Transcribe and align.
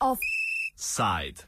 Offside. 0.00 1.44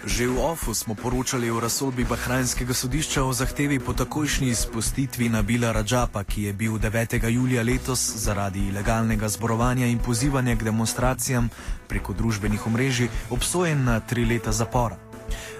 Že 0.00 0.32
v 0.32 0.40
OFU 0.40 0.72
smo 0.72 0.96
poročali 0.96 1.52
o 1.52 1.60
razsodbi 1.60 2.08
Bahrajnskega 2.08 2.72
sodišča 2.72 3.20
o 3.20 3.32
zahtevi 3.36 3.76
po 3.76 3.92
takojšnji 3.92 4.48
izpustitvi 4.48 5.28
Nabila 5.28 5.72
Rajapa, 5.76 6.24
ki 6.24 6.42
je 6.42 6.52
bil 6.52 6.80
9. 6.80 7.28
julija 7.28 7.62
letos 7.62 8.00
zaradi 8.16 8.72
ilegalnega 8.72 9.28
zborovanja 9.28 9.86
in 9.86 9.98
pozivanja 9.98 10.56
k 10.56 10.64
demonstracijam 10.64 11.50
preko 11.88 12.12
družbenih 12.12 12.66
omrežij 12.66 13.08
obsojen 13.30 13.84
na 13.84 14.00
tri 14.00 14.24
leta 14.24 14.52
zapora. 14.52 14.96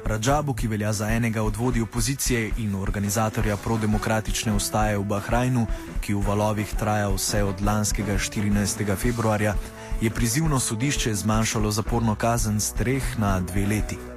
Rajabu, 0.04 0.54
ki 0.54 0.68
velja 0.68 0.92
za 0.92 1.10
enega 1.12 1.42
od 1.42 1.56
vodij 1.56 1.82
opozicije 1.82 2.50
in 2.58 2.74
organizatorja 2.74 3.56
prodemokratične 3.56 4.52
ustaje 4.52 4.98
v 4.98 5.04
Bahrajnu, 5.04 5.66
ki 6.00 6.14
v 6.14 6.24
valovih 6.26 6.72
traja 6.80 7.12
vse 7.12 7.44
od 7.44 7.60
lanskega 7.60 8.16
14. 8.16 8.96
februarja, 8.96 9.54
je 10.00 10.10
prizivno 10.10 10.60
sodišče 10.60 11.14
zmanjšalo 11.14 11.70
zaporno 11.70 12.14
kazen 12.14 12.60
z 12.60 12.72
treh 12.72 13.18
na 13.18 13.40
dve 13.40 13.66
leti. 13.66 14.09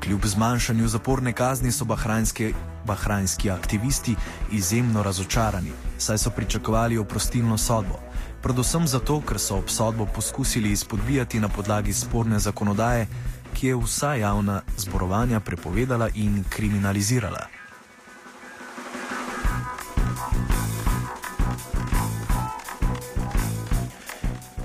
Kljub 0.00 0.20
zmanjšanju 0.24 0.88
zaporne 0.88 1.32
kazni 1.32 1.72
so 1.72 1.84
bahrajnski, 1.84 2.54
bahrajnski 2.86 3.50
aktivisti 3.50 4.14
izjemno 4.52 5.02
razočarani, 5.02 5.72
saj 5.98 6.18
so 6.18 6.30
pričakovali 6.30 6.98
oprostilno 6.98 7.58
sodbo. 7.58 8.00
Predvsem 8.42 8.86
zato, 8.86 9.20
ker 9.20 9.38
so 9.38 9.58
obsodbo 9.58 10.06
poskusili 10.06 10.72
izpodbijati 10.72 11.40
na 11.40 11.48
podlagi 11.48 11.92
sporne 11.92 12.38
zakonodaje, 12.38 13.06
ki 13.54 13.66
je 13.66 13.76
vsa 13.76 14.14
javna 14.14 14.62
zborovanja 14.76 15.40
prepovedala 15.40 16.08
in 16.14 16.44
kriminalizirala. 16.48 17.59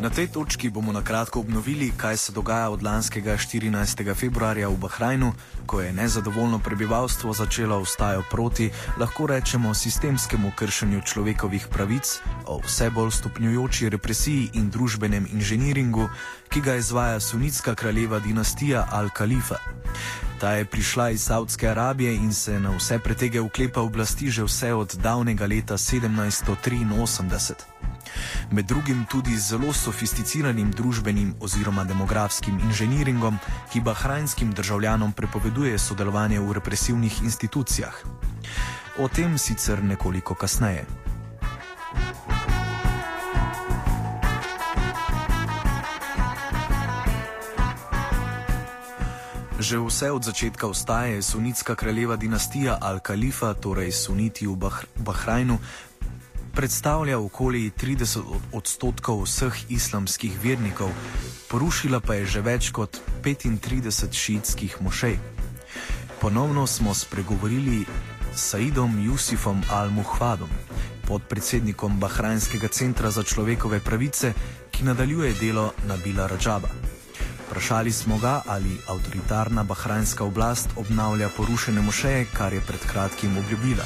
Na 0.05 0.13
tej 0.13 0.29
točki 0.29 0.69
bomo 0.69 0.93
na 0.93 1.01
kratko 1.01 1.39
obnovili, 1.39 1.89
kaj 1.97 2.17
se 2.17 2.31
dogaja 2.31 2.69
od 2.69 2.83
lanskega 2.83 3.37
14. 3.37 4.13
februarja 4.13 4.69
v 4.69 4.77
Bahrajnu, 4.77 5.33
ko 5.65 5.81
je 5.81 5.93
nezadovoljno 5.93 6.59
prebivalstvo 6.59 7.33
začelo 7.33 7.81
vstajo 7.81 8.21
proti, 8.31 8.69
lahko 9.01 9.25
rečemo, 9.27 9.73
sistemskemu 9.73 10.51
kršenju 10.55 11.01
človekovih 11.01 11.67
pravic, 11.73 12.21
o 12.45 12.61
vse 12.61 12.89
bolj 12.89 13.17
stopnjujoči 13.17 13.89
represiji 13.89 14.49
in 14.53 14.69
družbenem 14.69 15.25
inženiringu, 15.33 16.09
ki 16.53 16.61
ga 16.61 16.75
izvaja 16.75 17.19
sunitska 17.19 17.75
kraljeva 17.75 18.19
dinastija 18.19 18.85
Al-Khalifa. 18.93 19.57
Ta 20.39 20.51
je 20.51 20.65
prišla 20.65 21.09
iz 21.09 21.25
Saudske 21.25 21.69
Arabije 21.69 22.15
in 22.15 22.33
se 22.33 22.59
na 22.59 22.77
vse 22.77 22.99
pretege 22.99 23.41
uklepa 23.41 23.81
oblasti 23.81 24.29
že 24.29 24.43
vse 24.43 24.73
od 24.73 24.95
davnega 25.01 25.45
leta 25.45 25.73
1783 25.73 27.74
med 28.51 28.65
drugim 28.65 29.05
tudi 29.11 29.37
z 29.37 29.55
zelo 29.55 29.73
sofisticiranim 29.73 30.71
družbenim 30.71 31.35
oziroma 31.39 31.83
demografskim 31.83 32.59
inženiringom, 32.59 33.37
ki 33.71 33.81
bahrajnskim 33.81 34.51
državljanom 34.51 35.11
prepoveduje 35.11 35.79
sodelovanje 35.79 36.39
v 36.39 36.53
represivnih 36.53 37.21
institucijah. 37.23 37.95
O 38.97 39.07
tem 39.07 39.37
sicer 39.37 39.83
nekoliko 39.83 40.35
kasneje. 40.35 40.85
Že 49.59 49.79
vse 49.87 50.11
od 50.11 50.23
začetka 50.23 50.67
vstaje 50.67 51.15
je 51.15 51.21
sunitska 51.21 51.75
kraljeva 51.75 52.15
dinastija 52.15 52.77
Al-Khalifa, 52.81 53.53
torej 53.53 53.91
suniti 53.91 54.47
v 54.47 54.55
Bahr 54.55 54.85
Bahrajnu, 54.99 55.57
predstavlja 56.55 57.19
okoli 57.19 57.71
30 57.75 58.23
odstotkov 58.55 59.27
vseh 59.27 59.55
islamskih 59.69 60.31
vernikov, 60.43 60.87
porušila 61.51 61.99
pa 61.99 62.15
je 62.15 62.25
že 62.25 62.41
več 62.41 62.71
kot 62.71 62.95
35 63.23 64.15
šiitskih 64.15 64.79
mošej. 64.81 65.19
Ponovno 66.21 66.67
smo 66.67 66.93
spregovorili 66.93 67.83
s 68.33 68.55
Saidom 68.55 68.95
Jusifom 69.03 69.59
Al-Muhvadom, 69.67 70.47
podpredsednikom 71.07 71.99
Bahrajnskega 71.99 72.67
centra 72.67 73.11
za 73.11 73.23
človekove 73.23 73.79
pravice, 73.79 74.33
ki 74.71 74.87
nadaljuje 74.87 75.33
delo 75.39 75.73
Nabila 75.87 76.27
Rajaba. 76.27 76.71
Vprašali 77.47 77.91
smo 77.91 78.17
ga, 78.17 78.41
ali 78.47 78.79
avtoritarna 78.87 79.63
bahrajnska 79.63 80.23
oblast 80.23 80.69
obnavlja 80.75 81.29
porušene 81.37 81.81
mošeje, 81.81 82.25
kar 82.33 82.53
je 82.53 82.61
pred 82.61 82.79
kratkim 82.91 83.37
obljubila. 83.37 83.85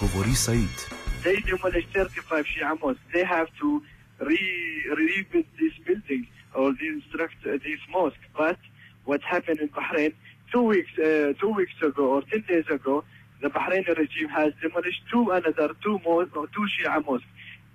Govori 0.00 0.34
Said. 0.34 0.95
They 1.26 1.36
demolished 1.40 1.88
35 1.92 2.46
Shia 2.46 2.80
mosques. 2.80 3.00
They 3.12 3.24
have 3.24 3.48
to 3.60 3.82
re- 4.20 4.84
rebuild 4.96 5.46
this 5.60 5.72
building 5.84 6.28
or 6.54 6.70
reconstruct 6.70 7.34
uh, 7.44 7.52
this 7.66 7.80
mosque. 7.90 8.24
But 8.38 8.58
what 9.06 9.22
happened 9.22 9.58
in 9.58 9.68
Bahrain 9.70 10.14
two 10.52 10.62
weeks 10.62 10.92
uh, 10.98 11.32
two 11.40 11.52
weeks 11.58 11.74
ago 11.82 12.04
or 12.14 12.22
10 12.22 12.44
days 12.48 12.68
ago, 12.70 13.02
the 13.42 13.48
Bahraini 13.48 13.88
regime 13.98 14.28
has 14.28 14.52
demolished 14.62 15.02
two 15.12 15.32
another 15.32 15.70
two 15.82 15.98
more 16.04 16.26
two 16.26 16.66
Shia 16.74 17.04
mosques. 17.04 17.26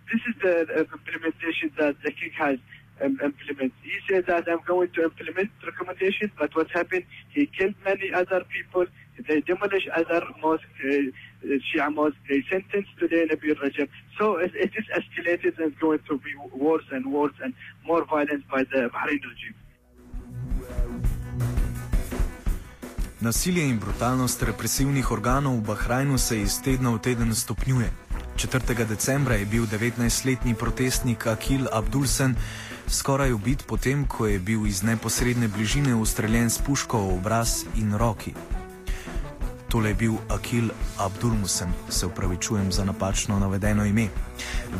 This 0.09 0.21
is 0.29 0.35
the 0.41 0.87
implementation 0.95 1.71
that 1.77 1.95
the 2.05 2.11
king 2.11 2.31
has 2.37 2.57
um, 3.03 3.19
implemented. 3.21 3.73
He 3.83 3.97
said 4.09 4.27
that 4.27 4.47
I'm 4.47 4.61
going 4.65 4.91
to 4.95 5.03
implement 5.03 5.49
recommendations, 5.65 6.31
but 6.39 6.55
what 6.55 6.71
happened? 6.71 7.03
He 7.31 7.47
killed 7.47 7.75
many 7.83 8.13
other 8.13 8.45
people. 8.45 8.85
They 9.27 9.41
demolished 9.41 9.89
other 9.89 10.23
mosques. 10.41 10.65
Uh, 10.85 11.11
Shia 11.43 11.89
mosque, 11.89 12.17
they 12.29 12.43
sentenced 12.49 12.93
today 12.99 13.25
Nabil 13.25 13.55
Rajab. 13.55 13.89
So 14.17 14.37
it, 14.37 14.51
it 14.55 14.71
is 14.77 14.85
escalated 14.99 15.57
and 15.63 15.73
going 15.79 15.99
to 16.09 16.17
be 16.17 16.31
worse 16.53 16.85
and 16.91 17.05
worse 17.11 17.33
and 17.43 17.53
more 17.85 18.05
violence 18.05 18.43
by 18.51 18.63
the 18.63 18.89
Bahrain 18.93 19.21
regime. 19.31 19.57
Nasilje 23.21 23.63
in 23.69 23.77
brutalnost 23.79 24.41
represivnih 24.43 25.11
organov 25.11 25.57
v 25.57 25.65
Bahrajnu 25.65 26.17
se 26.17 26.41
iz 26.41 26.61
tedna 26.61 26.89
v 26.89 26.99
teden 26.99 27.35
stopnjuje. 27.35 27.89
4. 28.35 28.85
decembra 28.89 29.35
je 29.35 29.45
bil 29.45 29.65
19-letni 29.69 30.55
protestnik 30.55 31.27
Akil 31.27 31.67
Abdulsen 31.71 32.35
skoraj 32.87 33.31
ubit 33.33 33.63
potem, 33.67 34.05
ko 34.07 34.25
je 34.27 34.39
bil 34.39 34.65
iz 34.65 34.83
neposredne 34.83 35.47
bližine 35.47 35.95
ustreljen 35.95 36.49
s 36.49 36.57
puško 36.57 36.97
v 36.97 37.13
obraz 37.13 37.63
in 37.75 37.93
roki. 37.93 38.33
Tole 39.71 39.89
je 39.89 39.95
bil 39.95 40.15
Akil 40.29 40.67
Abdulmusen, 40.99 41.71
se 41.89 42.05
upravičujem 42.05 42.71
za 42.71 42.83
napačno 42.85 43.39
navedeno 43.39 43.85
ime. 43.85 44.09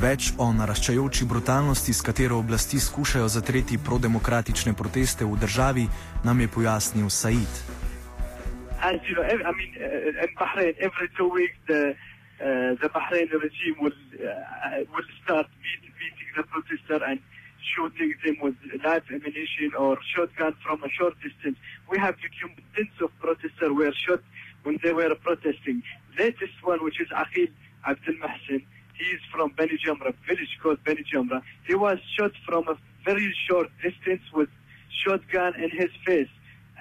Več 0.01 0.33
o 0.37 0.49
naraščajoči 0.51 1.25
brutalnosti, 1.31 1.93
s 1.95 2.03
katero 2.03 2.41
oblasti 2.43 2.79
skušajo 2.79 3.29
zatreti 3.31 3.79
prodemokratične 3.79 4.73
proteste 4.73 5.23
v 5.25 5.39
državi, 5.39 5.87
nam 6.27 6.43
je 6.43 6.47
pojasnil 6.47 7.09
Said. 7.09 7.53
As 8.83 8.99
you 9.07 9.15
know, 9.15 9.23
I 9.23 9.53
mean, 9.55 9.71
uh, 9.79 10.25
in 10.27 10.31
Bahrain, 10.35 10.75
every 10.83 11.07
two 11.15 11.29
weeks 11.29 11.55
the 11.71 11.95
uh, 12.43 12.75
the 12.81 12.89
Bahraini 12.91 13.31
regime 13.47 13.77
will 13.79 13.99
uh, 14.19 14.83
will 14.91 15.09
start 15.23 15.47
beat, 15.63 15.83
beating 15.99 16.31
the 16.35 16.43
protester 16.51 16.99
and 17.07 17.19
shooting 17.71 18.11
them 18.25 18.35
with 18.41 18.55
live 18.83 19.05
ammunition 19.07 19.71
or 19.77 19.97
shotgun 20.11 20.53
from 20.65 20.83
a 20.83 20.89
short 20.89 21.15
distance. 21.23 21.57
We 21.87 21.97
have 21.99 22.15
documents 22.19 22.95
of 22.99 23.09
protesters 23.23 23.71
were 23.71 23.93
shot 23.93 24.19
when 24.63 24.79
they 24.83 24.93
were 24.93 25.13
protesting. 25.15 25.83
Latest 26.17 26.53
one, 26.63 26.83
which 26.83 26.99
is 27.01 27.07
Akhil 27.09 27.49
Abdel 27.85 28.15
Mahsen, 28.15 28.63
he 28.93 29.05
is 29.15 29.21
from 29.31 29.51
Beni 29.57 29.77
Jamra, 29.83 30.13
village 30.27 30.57
called 30.61 30.83
Beni 30.83 31.03
Jamra. 31.11 31.41
He 31.65 31.75
was 31.75 31.97
shot 32.17 32.31
from 32.45 32.67
a 32.67 32.77
very 33.03 33.33
short 33.47 33.69
distance 33.81 34.21
with 34.33 34.49
shotgun 35.03 35.55
in 35.55 35.69
his 35.71 35.89
face. 36.05 36.29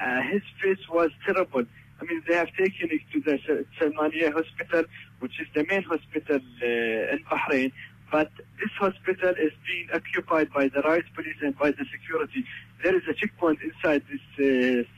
Uh, 0.00 0.20
his 0.22 0.42
face 0.62 0.88
was 0.88 1.10
terrible. 1.24 1.64
I 2.00 2.04
mean, 2.04 2.22
they 2.28 2.34
have 2.34 2.48
taken 2.56 2.90
it 2.90 3.02
to 3.12 3.20
the 3.20 3.64
Salmania 3.78 4.32
hospital, 4.32 4.84
which 5.20 5.38
is 5.40 5.46
the 5.54 5.64
main 5.64 5.82
hospital 5.82 6.40
uh, 6.62 7.12
in 7.12 7.20
Bahrain. 7.30 7.72
But 8.10 8.30
this 8.58 8.70
hospital 8.78 9.30
is 9.30 9.52
being 9.66 9.88
occupied 9.94 10.52
by 10.52 10.68
the 10.68 10.80
riot 10.80 11.04
police 11.14 11.36
and 11.42 11.56
by 11.58 11.70
the 11.70 11.84
security. 11.92 12.44
There 12.82 12.96
is 12.96 13.02
a 13.08 13.14
checkpoint 13.14 13.60
inside 13.62 14.02
this 14.10 14.20
uh, 14.38 14.42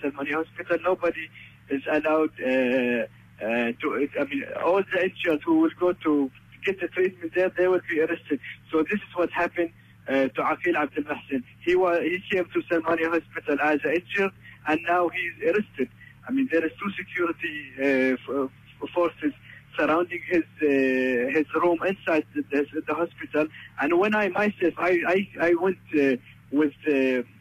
Salmania 0.01 0.45
hospital. 0.45 0.79
Nobody 0.83 1.29
is 1.73 1.83
allowed 1.91 2.31
uh, 2.41 3.07
uh, 3.45 3.73
to, 3.81 4.09
I 4.21 4.25
mean, 4.25 4.45
all 4.65 4.83
the 4.93 5.05
injured 5.05 5.43
who 5.45 5.61
will 5.61 5.71
go 5.79 5.93
to 5.93 6.31
get 6.65 6.81
the 6.81 6.89
treatment 6.89 7.33
there, 7.35 7.51
they 7.57 7.67
will 7.67 7.81
be 7.89 8.01
arrested. 8.01 8.41
So 8.71 8.83
this 8.83 9.01
is 9.01 9.17
what 9.17 9.31
happened 9.31 9.71
uh, 10.09 10.13
to 10.13 10.41
Aqil 10.53 10.77
Abdel 10.77 11.05
Mahsen. 11.05 11.43
He 11.61 11.75
was 11.77 12.01
he 12.03 12.23
came 12.31 12.47
to 12.53 12.63
Salmania 12.71 13.09
Hospital 13.11 13.57
as 13.63 13.81
an 13.85 13.95
injured, 13.95 14.33
and 14.69 14.81
now 14.89 15.09
he's 15.09 15.37
arrested. 15.49 15.89
I 16.29 16.33
mean, 16.33 16.49
there 16.53 16.65
is 16.65 16.73
two 16.81 16.91
security 16.93 18.17
uh, 18.29 18.47
forces 18.95 19.33
surrounding 19.77 20.21
his 20.29 20.45
uh, 20.63 21.39
his 21.39 21.47
room 21.55 21.79
inside 21.87 22.27
the, 22.35 22.43
the, 22.51 22.83
the, 22.87 22.95
hospital. 22.95 23.47
And 23.81 23.99
when 23.99 24.15
I 24.15 24.29
myself, 24.29 24.75
I 24.79 25.01
I, 25.07 25.29
I 25.49 25.55
went 25.55 25.79
uh, 25.95 26.17
with 26.53 26.75
uh, 26.87 26.93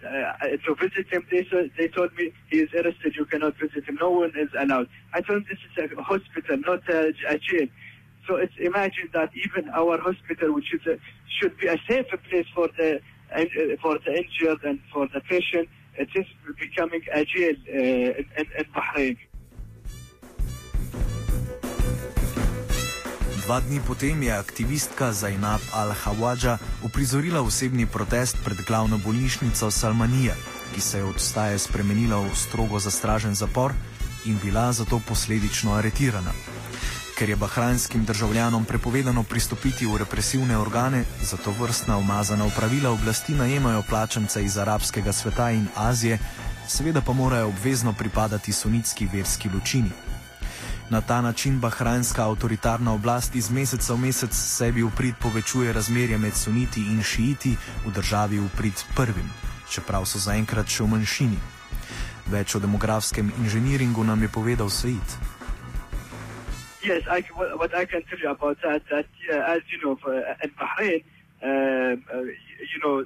uh, 0.07 0.47
to 0.65 0.75
visit 0.75 1.07
him. 1.11 1.25
They, 1.29 1.45
they 1.77 1.87
told 1.89 2.15
me 2.15 2.33
he 2.49 2.59
is 2.59 2.69
arrested. 2.73 3.15
You 3.15 3.25
cannot 3.25 3.57
visit 3.59 3.83
him. 3.87 3.97
No 3.99 4.09
one 4.09 4.31
is 4.37 4.49
allowed. 4.57 4.87
I 5.13 5.21
told 5.21 5.43
them 5.43 5.45
this 5.49 5.59
is 5.85 5.97
a 5.97 6.01
hospital, 6.01 6.57
not 6.57 6.87
a, 6.89 7.13
a 7.29 7.37
jail. 7.37 7.67
So 8.27 8.35
it's 8.37 8.53
imagine 8.59 9.09
that 9.13 9.31
even 9.35 9.69
our 9.69 9.99
hospital, 9.99 10.53
which 10.53 10.73
is 10.73 10.85
a, 10.87 10.97
should 11.39 11.57
be 11.57 11.67
a 11.67 11.77
safe 11.89 12.05
place 12.29 12.45
for 12.55 12.69
the 12.77 12.99
uh, 13.35 13.45
for 13.81 13.97
the 14.05 14.13
injured 14.15 14.63
and 14.63 14.79
for 14.93 15.07
the 15.13 15.21
patient, 15.21 15.67
it 15.97 16.09
is 16.15 16.25
becoming 16.59 17.01
a 17.13 17.25
jail 17.25 17.55
uh, 17.69 17.77
in, 17.77 18.47
in 18.57 18.65
Bahrain. 18.73 19.17
Dva 23.41 23.57
dni 23.59 23.81
potem 23.81 24.23
je 24.23 24.29
aktivistka 24.29 25.09
Zainab 25.13 25.61
Al-Hawadža 25.73 26.57
uprizorila 26.85 27.41
osebni 27.41 27.89
protest 27.89 28.37
pred 28.45 28.61
glavno 28.67 28.97
bolnišnico 28.97 29.71
Salmanija, 29.71 30.35
ki 30.75 30.81
se 30.81 30.97
je 30.97 31.03
od 31.03 31.17
staje 31.17 31.57
spremenila 31.59 32.21
v 32.21 32.29
strogo 32.37 32.79
zastražen 32.79 33.35
zapor 33.35 33.73
in 34.25 34.37
bila 34.43 34.69
zato 34.71 35.01
posledično 35.07 35.73
aretirana. 35.73 36.31
Ker 37.17 37.29
je 37.29 37.35
bahrajnskim 37.35 38.05
državljanom 38.05 38.65
prepovedano 38.65 39.23
pristopiti 39.23 39.89
v 39.89 39.97
represivne 39.97 40.57
organe, 40.57 41.03
zato 41.21 41.51
vrstna 41.51 41.97
umazana 41.97 42.45
upravila 42.45 42.91
oblasti 42.91 43.33
najemajo 43.33 43.81
plačance 43.89 44.43
iz 44.43 44.57
arabskega 44.57 45.13
sveta 45.13 45.51
in 45.51 45.67
Azije, 45.75 46.19
seveda 46.67 47.01
pa 47.01 47.13
morajo 47.13 47.47
obvezno 47.47 47.93
pripadati 47.93 48.53
sunitski 48.53 49.09
verski 49.13 49.49
ločini. 49.49 50.20
Na 50.91 51.01
ta 51.01 51.21
način 51.21 51.59
bahrajnska 51.59 52.23
avtoritarna 52.29 52.93
oblast 52.93 53.35
iz 53.35 53.51
meseca 53.51 53.93
v 53.93 53.97
mesec 53.97 54.33
sebi 54.35 54.83
v 54.83 54.89
prid 54.97 55.15
povečuje 55.23 55.73
razmerje 55.73 56.17
med 56.17 56.35
suniti 56.35 56.81
in 56.81 56.99
šiiti 57.03 57.55
v 57.85 57.91
državi 57.95 58.39
v 58.39 58.49
prid 58.57 58.83
prvim, 58.95 59.29
čeprav 59.71 60.03
so 60.05 60.19
zaenkrat 60.19 60.67
še 60.67 60.83
v 60.83 60.87
manjšini. 60.91 61.39
Več 62.27 62.55
o 62.55 62.59
demografskem 62.59 63.31
inženiringu 63.39 64.03
nam 64.03 64.19
je 64.21 64.29
povedal 64.35 64.69
Said. 64.69 65.07
Yes, 66.83 67.07
I, 67.07 67.23
what 67.55 67.71
I 67.71 67.85
can 67.85 68.03
tell 68.11 68.19
you 68.19 68.29
about 68.29 68.59
that, 68.59 68.83
that 68.91 69.07
uh, 69.31 69.55
as 69.55 69.63
you 69.71 69.79
know, 69.79 69.95
for, 69.95 70.11
uh, 70.11 70.43
in 70.43 70.51
Bahrain, 70.59 70.99
um, 71.39 72.03
uh, 72.11 72.19
you 72.73 72.79
know, 72.83 73.05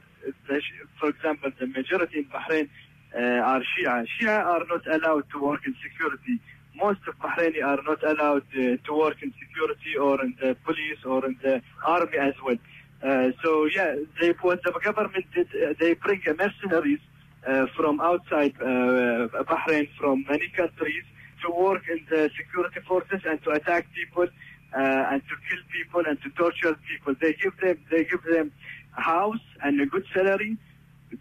the, 0.49 0.57
for 0.99 1.09
example, 1.09 1.51
the 1.59 1.67
majority 1.67 2.25
in 2.25 2.27
Bahrain 2.33 2.65
uh, 3.13 3.45
are 3.45 3.61
Shia. 3.61 4.07
Shia 4.09 4.41
are 4.41 4.65
not 4.73 4.87
allowed 4.89 5.29
to 5.29 5.37
work 5.39 5.61
in 5.67 5.75
security. 5.85 6.41
Most 6.75 6.99
of 7.07 7.17
Bahraini 7.19 7.63
are 7.63 7.81
not 7.83 8.03
allowed 8.03 8.43
uh, 8.53 8.77
to 8.85 8.91
work 8.93 9.17
in 9.21 9.33
security 9.39 9.97
or 9.99 10.21
in 10.23 10.35
the 10.41 10.55
police 10.65 10.99
or 11.05 11.25
in 11.25 11.37
the 11.43 11.61
army 11.85 12.17
as 12.17 12.33
well. 12.43 12.57
Uh, 13.03 13.31
so 13.43 13.65
yeah, 13.65 13.95
they 14.19 14.31
what 14.41 14.61
the 14.63 14.71
government 14.83 15.25
did, 15.33 15.47
uh, 15.47 15.73
they 15.79 15.93
bring 15.93 16.21
mercenaries 16.37 16.99
uh, 17.47 17.65
from 17.75 17.99
outside 17.99 18.53
uh, 18.61 19.27
Bahrain, 19.49 19.87
from 19.99 20.25
many 20.29 20.49
countries, 20.55 21.03
to 21.43 21.51
work 21.51 21.83
in 21.89 21.99
the 22.09 22.29
security 22.37 22.79
forces 22.87 23.21
and 23.25 23.41
to 23.43 23.51
attack 23.51 23.85
people 23.93 24.27
uh, 24.75 25.11
and 25.11 25.21
to 25.29 25.35
kill 25.47 25.61
people 25.71 26.03
and 26.09 26.21
to 26.23 26.29
torture 26.31 26.75
people. 26.89 27.13
They 27.21 27.33
give 27.33 27.55
them 27.61 27.77
they 27.91 28.03
give 28.05 28.23
them 28.23 28.51
a 28.97 29.01
house 29.01 29.45
and 29.63 29.79
a 29.81 29.85
good 29.85 30.05
salary 30.13 30.57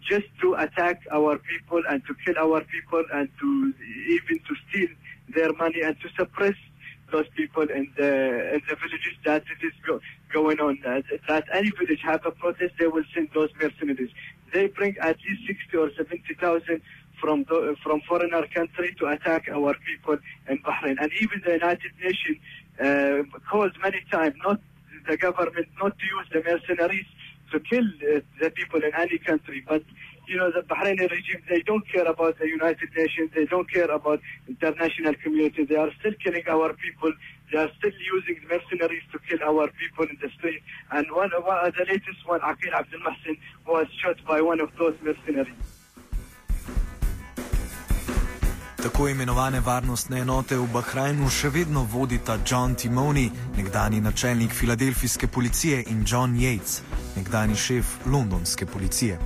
just 0.09 0.25
to 0.41 0.55
attack 0.55 1.01
our 1.11 1.37
people 1.37 1.81
and 1.89 2.01
to 2.07 2.15
kill 2.25 2.37
our 2.37 2.61
people 2.61 3.03
and 3.13 3.29
to 3.39 3.73
even 4.09 4.39
to 4.47 4.55
steal 4.67 4.89
their 5.45 5.53
money 5.53 5.81
and 5.81 5.95
to 6.01 6.09
suppress 6.17 6.55
those 7.11 7.27
people 7.35 7.63
in 7.63 7.85
the 7.97 8.11
in 8.55 8.61
the 8.67 8.75
villages 8.83 9.15
that 9.25 9.43
it 9.53 9.65
is 9.65 9.73
go, 9.87 9.99
going 10.33 10.59
on. 10.59 10.79
Uh, 10.85 11.01
that 11.27 11.45
any 11.53 11.71
village 11.79 12.01
have 12.03 12.25
a 12.25 12.31
protest, 12.31 12.73
they 12.79 12.87
will 12.87 13.03
send 13.13 13.29
those 13.33 13.49
mercenaries. 13.61 14.09
They 14.53 14.67
bring 14.67 14.95
at 15.01 15.17
least 15.27 15.41
sixty 15.47 15.77
or 15.77 15.89
seventy 15.95 16.33
thousand 16.39 16.81
from 17.21 17.45
the, 17.49 17.75
from 17.83 18.01
foreigner 18.09 18.45
country 18.47 18.95
to 18.99 19.05
attack 19.07 19.47
our 19.57 19.73
people 19.89 20.17
in 20.49 20.57
Bahrain, 20.59 20.97
and 20.99 21.11
even 21.21 21.41
the 21.45 21.53
United 21.53 21.91
Nations 22.03 22.37
uh, 22.85 23.39
called 23.49 23.73
many 23.83 24.01
times 24.11 24.35
not 24.43 24.59
the 25.07 25.17
government 25.17 25.67
not 25.81 25.93
to 25.99 26.05
use 26.15 26.27
the 26.33 26.41
mercenaries 26.49 27.05
to 27.51 27.59
kill 27.59 27.85
uh, 27.85 28.19
the 28.41 28.49
people 28.49 28.81
in 28.83 28.91
any 28.97 29.19
country, 29.19 29.63
but 29.67 29.83
you 30.27 30.37
know, 30.37 30.51
the 30.51 30.61
Bahraini 30.61 31.09
regime, 31.09 31.41
they 31.49 31.61
don't 31.61 31.85
care 31.91 32.05
about 32.05 32.37
the 32.39 32.47
United 32.47 32.89
Nations, 32.95 33.31
they 33.35 33.45
don't 33.45 33.69
care 33.71 33.89
about 33.91 34.19
international 34.47 35.13
community. 35.23 35.65
They 35.65 35.75
are 35.75 35.91
still 35.99 36.13
killing 36.23 36.43
our 36.47 36.73
people. 36.73 37.13
They 37.51 37.59
are 37.59 37.69
still 37.77 37.91
using 38.15 38.41
mercenaries 38.49 39.03
to 39.11 39.19
kill 39.27 39.39
our 39.43 39.69
people 39.79 40.05
in 40.05 40.17
the 40.21 40.29
street. 40.37 40.61
And 40.91 41.05
one, 41.11 41.31
one 41.43 41.71
the 41.77 41.85
latest 41.85 42.21
one, 42.25 42.41
Aqil 42.41 42.73
Abdul 42.73 42.99
Mahsin, 43.01 43.37
was 43.67 43.87
shot 44.01 44.17
by 44.27 44.41
one 44.41 44.59
of 44.59 44.69
those 44.77 44.95
mercenaries. 45.01 45.75
Tako 48.85 49.09
imenovane 49.09 49.59
varnostne 49.59 50.19
enote 50.19 50.57
v 50.57 50.67
Bahrajnu 50.73 51.25
še 51.33 51.49
vedno 51.49 51.81
vodita 51.89 52.35
John 52.45 52.75
Timoni, 52.77 53.31
nekdani 53.57 54.01
načelnik 54.01 54.53
filadelfijske 54.53 55.27
policije, 55.27 55.83
in 55.89 56.03
John 56.05 56.35
Yates, 56.37 56.83
nekdani 57.15 57.55
šef 57.55 57.95
londonske 58.05 58.65
policije. 58.65 59.17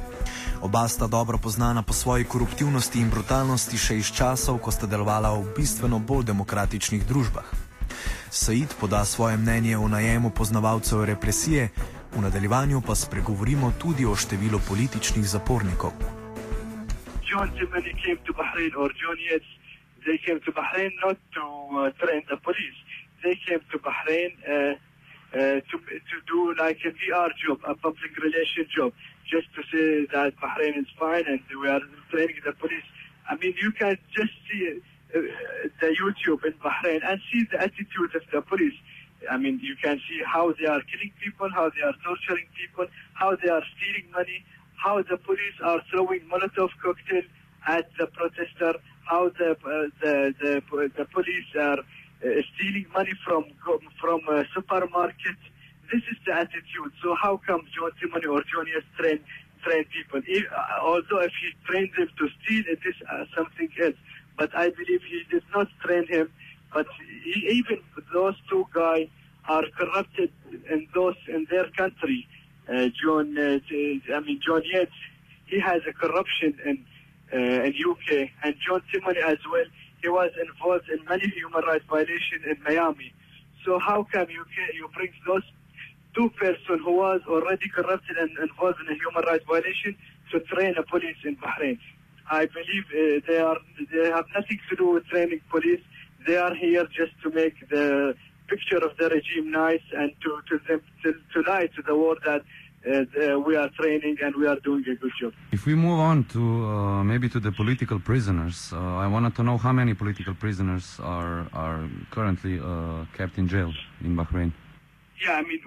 Oba 0.61 0.87
sta 0.87 1.07
dobro 1.07 1.37
poznana 1.37 1.83
po 1.83 1.93
svoji 1.93 2.23
koruptivnosti 2.23 2.99
in 2.99 3.09
brutalnosti 3.09 3.77
še 3.79 3.95
iz 3.95 4.11
časov, 4.11 4.59
ko 4.59 4.71
sta 4.75 4.91
delovala 4.91 5.31
v 5.39 5.55
bistveno 5.55 5.99
bolj 6.03 6.27
demokratičnih 6.27 7.07
družbah. 7.07 7.47
Said 8.27 8.75
poda 8.75 9.05
svoje 9.07 9.39
mnenje 9.39 9.77
o 9.79 9.87
najemu 9.87 10.35
poznavalcev 10.35 11.07
represije, 11.07 11.69
v 12.11 12.21
nadaljevanju 12.21 12.81
pa 12.83 12.91
spregovorimo 12.91 13.71
tudi 13.79 14.03
o 14.03 14.11
številu 14.15 14.59
političnih 14.67 15.23
zapornikov. 15.23 15.95
John 17.23 17.47
Timoney 17.55 17.95
came 18.03 18.19
to 18.27 18.35
Bahrain, 18.35 18.75
or 18.75 18.91
John 18.99 19.15
Yates, 19.15 19.47
they 20.03 20.19
came 20.19 20.43
to 20.43 20.51
Bahrain 20.51 20.91
not 20.99 21.15
to 21.31 21.45
uh, 21.71 21.87
train 22.03 22.27
the 22.27 22.35
police. 22.43 22.79
They 23.23 23.39
came 23.47 23.63
to 23.71 23.79
Bahrain 23.79 24.35
uh, 24.43 24.75
to, 25.33 25.61
to 25.61 26.15
do 26.27 26.55
like 26.59 26.79
a 26.85 26.91
PR 26.91 27.29
job, 27.45 27.59
a 27.65 27.75
public 27.75 28.17
relation 28.17 28.65
job. 28.75 28.93
just 29.29 29.47
to 29.55 29.61
say 29.71 30.07
that 30.11 30.33
Bahrain 30.41 30.77
is 30.77 30.87
fine 30.99 31.25
and 31.27 31.39
we 31.61 31.67
are 31.69 31.81
training 32.09 32.41
the 32.45 32.53
police. 32.53 32.83
I 33.29 33.35
mean, 33.35 33.53
you 33.61 33.71
can 33.71 33.97
just 34.15 34.33
see 34.49 34.81
uh, 35.15 35.19
the 35.81 35.95
YouTube 36.01 36.43
in 36.45 36.53
Bahrain 36.53 37.01
and 37.05 37.21
see 37.31 37.45
the 37.51 37.61
attitude 37.61 38.15
of 38.15 38.23
the 38.33 38.41
police. 38.41 38.73
I 39.29 39.37
mean, 39.37 39.59
you 39.61 39.75
can 39.81 39.99
see 40.09 40.21
how 40.25 40.53
they 40.59 40.65
are 40.65 40.81
killing 40.89 41.11
people, 41.23 41.49
how 41.53 41.69
they 41.69 41.81
are 41.81 41.93
torturing 42.03 42.47
people, 42.57 42.87
how 43.13 43.35
they 43.35 43.49
are 43.49 43.63
stealing 43.77 44.09
money, 44.11 44.43
how 44.75 45.01
the 45.03 45.17
police 45.17 45.57
are 45.63 45.81
throwing 45.91 46.21
Molotov 46.21 46.69
cocktail 46.81 47.23
at 47.67 47.89
the 47.99 48.07
protester, 48.07 48.79
how 49.05 49.29
the 49.37 49.51
uh, 49.51 49.89
the, 50.01 50.33
the 50.41 50.91
the 50.97 51.05
police 51.05 51.49
are 51.55 51.79
uh, 51.79 51.98
stealing 52.19 52.85
money 52.93 53.13
from 53.25 53.45
from 53.99 54.21
a 54.29 54.43
supermarket 54.53 55.37
this 55.91 56.01
is 56.11 56.17
the 56.25 56.33
attitude. 56.33 56.93
So 57.01 57.15
how 57.21 57.41
come 57.45 57.61
John 57.75 57.91
Timony 57.97 58.29
or 58.31 58.43
John 58.43 58.67
Yes 58.67 58.83
train 58.97 59.19
train 59.63 59.85
people? 59.85 60.21
If, 60.25 60.45
uh, 60.51 60.85
although 60.85 61.21
if 61.21 61.33
he 61.41 61.49
trained 61.65 61.89
them 61.97 62.09
to 62.17 62.29
steal, 62.41 62.63
it 62.67 62.79
is 62.85 62.95
uh, 63.11 63.25
something 63.35 63.69
else. 63.81 63.95
But 64.37 64.55
I 64.55 64.69
believe 64.69 65.01
he 65.09 65.23
did 65.29 65.43
not 65.53 65.67
train 65.83 66.07
him. 66.07 66.31
But 66.73 66.87
he, 67.23 67.49
even 67.57 67.81
those 68.13 68.35
two 68.49 68.65
guys 68.73 69.07
are 69.47 69.63
corrupted 69.77 70.31
in 70.69 70.87
those 70.93 71.15
in 71.27 71.47
their 71.49 71.69
country. 71.71 72.27
Uh, 72.67 72.89
John, 73.01 73.35
uh, 73.37 73.59
I 74.15 74.19
mean 74.19 74.39
John 74.45 74.61
Yates, 74.71 74.91
he 75.47 75.59
has 75.59 75.81
a 75.87 75.93
corruption 75.93 76.59
in 76.65 76.85
uh, 77.33 77.65
in 77.65 77.73
UK, 77.73 78.29
and 78.43 78.55
John 78.65 78.83
Timony 78.93 79.23
as 79.23 79.39
well. 79.51 79.65
He 80.01 80.09
was 80.09 80.31
involved 80.39 80.89
in 80.89 81.03
many 81.05 81.27
human 81.29 81.63
rights 81.65 81.85
violations 81.89 82.43
in 82.45 82.57
Miami. 82.63 83.13
So 83.65 83.79
how 83.79 84.07
come 84.11 84.29
you 84.29 84.45
can, 84.55 84.69
you 84.73 84.89
bring 84.95 85.11
those 85.27 85.43
two 86.15 86.29
person 86.31 86.79
who 86.83 86.93
was 86.93 87.21
already 87.27 87.69
corrupted 87.69 88.17
and 88.17 88.29
involved 88.39 88.79
in 88.81 88.93
a 88.93 88.97
human 88.97 89.23
rights 89.27 89.45
violation 89.47 89.95
to 90.31 90.39
train 90.41 90.75
a 90.77 90.83
police 90.83 91.17
in 91.23 91.35
Bahrain. 91.37 91.77
I 92.31 92.45
believe 92.45 92.85
uh, 92.93 93.25
they 93.27 93.39
are 93.39 93.57
they 93.91 94.09
have 94.09 94.25
nothing 94.35 94.59
to 94.69 94.75
do 94.75 94.89
with 94.91 95.05
training 95.07 95.41
police. 95.49 95.81
They 96.27 96.37
are 96.37 96.53
here 96.53 96.85
just 96.85 97.13
to 97.23 97.31
make 97.31 97.55
the 97.69 98.15
picture 98.47 98.77
of 98.77 98.97
the 98.97 99.09
regime 99.09 99.51
nice 99.51 99.81
and 99.93 100.11
to 100.23 100.41
to 100.49 100.59
them 100.67 100.81
to, 101.03 101.13
to 101.33 101.49
lie 101.49 101.67
to 101.75 101.81
the 101.81 101.95
world 101.95 102.19
that 102.25 102.41
uh, 102.89 103.39
we 103.39 103.55
are 103.55 103.69
training 103.69 104.17
and 104.21 104.35
we 104.35 104.47
are 104.47 104.59
doing 104.59 104.83
a 104.87 104.95
good 104.95 105.11
job. 105.19 105.33
If 105.51 105.65
we 105.65 105.75
move 105.75 105.99
on 105.99 106.23
to 106.35 106.39
uh, 106.39 107.03
maybe 107.03 107.29
to 107.29 107.39
the 107.39 107.51
political 107.51 107.99
prisoners, 107.99 108.71
uh, 108.73 108.77
I 108.77 109.07
wanted 109.07 109.35
to 109.35 109.43
know 109.43 109.57
how 109.57 109.71
many 109.71 109.93
political 109.93 110.33
prisoners 110.33 110.99
are 111.01 111.47
are 111.53 111.81
currently 112.11 112.59
uh, 112.59 113.05
kept 113.17 113.37
in 113.37 113.47
jail 113.47 113.71
in 114.03 114.15
Bahrain. 114.15 114.51
Yeah, 115.23 115.33
I 115.33 115.43
mean 115.43 115.61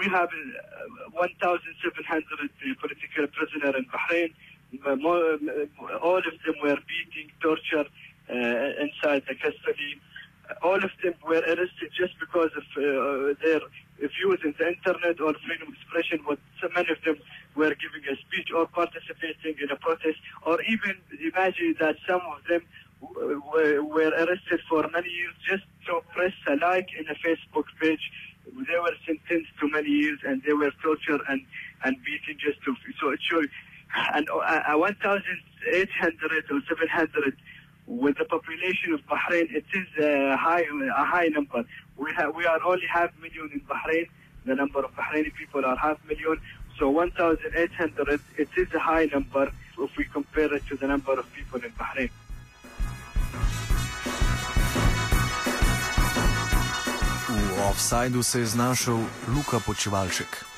we 0.00 0.06
have 0.06 0.28
uh, 0.28 1.10
1,700 1.12 2.50
political 2.80 3.26
prisoners 3.36 3.74
in 3.78 3.86
Bahrain. 3.94 4.30
All 6.02 6.18
of 6.18 6.36
them 6.44 6.54
were 6.62 6.78
beating, 6.90 7.28
tortured 7.42 7.88
uh, 8.30 8.84
inside 8.84 9.22
the 9.28 9.34
custody. 9.34 10.00
All 10.62 10.82
of 10.82 10.90
them 11.02 11.14
were 11.26 11.42
arrested 11.52 11.90
just 11.96 12.14
because 12.18 12.50
of 12.56 12.64
uh, 12.76 13.34
their 13.42 13.60
views 14.08 14.40
in 14.44 14.54
the 14.58 14.68
internet 14.68 15.20
or 15.20 15.34
freedom 15.46 15.68
of 15.68 15.74
expression. 15.74 16.20
What 16.24 16.38
so 16.60 16.68
many 16.74 16.90
of 16.90 17.00
them 17.04 17.16
were 17.54 17.74
giving 17.74 18.04
a 18.10 18.16
speech 18.16 18.48
or 18.54 18.66
participating 18.66 19.54
in 19.62 19.70
a 19.70 19.76
protest, 19.76 20.18
or 20.46 20.60
even 20.62 20.96
imagine 21.20 21.76
that 21.80 21.96
some 22.08 22.18
of 22.32 22.44
them 22.48 22.62
were, 23.00 23.82
were 23.82 24.10
arrested 24.10 24.60
for 24.68 24.88
many 24.92 25.08
years 25.08 25.34
just 25.48 25.64
to 25.86 26.00
press 26.14 26.32
a 26.48 26.56
like 26.56 26.88
in 26.98 27.06
a 27.08 27.14
Facebook 27.14 27.64
page. 27.80 28.10
They 28.46 28.78
were 28.78 28.94
sentenced 29.06 29.50
to 29.60 29.68
many 29.68 29.88
years 29.88 30.18
and 30.26 30.42
they 30.42 30.52
were 30.52 30.72
tortured 30.82 31.20
and, 31.28 31.42
and 31.84 31.96
beaten 32.04 32.36
just 32.38 32.62
to. 32.64 32.74
So 33.00 33.10
it 33.10 33.20
shows. 33.22 33.46
And 34.14 34.28
uh, 34.30 34.38
uh, 34.38 34.78
1,800 34.78 36.44
or 36.50 36.60
700 36.68 37.36
with 37.86 38.18
the 38.18 38.24
population 38.24 38.92
of 38.92 39.00
Bahrain, 39.06 39.50
it 39.52 39.64
is 39.74 39.86
a 39.98 40.36
high, 40.36 40.62
a 40.62 41.04
high 41.04 41.26
number. 41.28 41.64
We 41.96 42.12
have, 42.16 42.34
we 42.36 42.46
are 42.46 42.60
only 42.64 42.86
half 42.92 43.10
million 43.20 43.50
in 43.52 43.60
Bahrain. 43.60 44.08
The 44.46 44.54
number 44.54 44.78
of 44.80 44.94
Bahraini 44.94 45.34
people 45.34 45.64
are 45.64 45.76
half 45.76 45.98
million. 46.06 46.40
So 46.78 46.88
1,800, 46.88 48.20
it 48.38 48.48
is 48.56 48.68
a 48.74 48.78
high 48.78 49.06
number 49.06 49.52
compare 50.32 50.58
to 50.58 50.76
the 50.76 50.86
number 50.86 51.12
of 51.18 51.26
people 51.32 51.60
in 51.64 51.72
Bahrain. 51.78 52.10
V 57.28 57.60
offsajdu 57.70 58.22
se 58.22 58.38
je 58.38 58.46
znašel 58.46 59.04
Luka 59.28 59.60
Počivalšek. 59.66 60.49